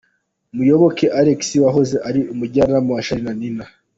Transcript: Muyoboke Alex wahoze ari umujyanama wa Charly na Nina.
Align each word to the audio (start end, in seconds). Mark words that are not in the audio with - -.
Muyoboke 0.55 1.05
Alex 1.19 1.41
wahoze 1.63 1.95
ari 2.07 2.21
umujyanama 2.33 2.89
wa 2.95 3.03
Charly 3.05 3.21
na 3.25 3.33
Nina. 3.39 3.65